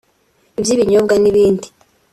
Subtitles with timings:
[0.59, 1.67] iby’ibinyobwa n’ibindi